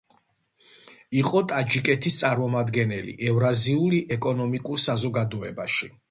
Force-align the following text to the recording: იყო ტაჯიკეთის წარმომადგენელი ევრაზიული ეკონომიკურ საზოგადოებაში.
იყო 1.17 1.41
ტაჯიკეთის 1.51 2.15
წარმომადგენელი 2.21 3.13
ევრაზიული 3.33 3.99
ეკონომიკურ 4.17 4.81
საზოგადოებაში. 4.87 5.91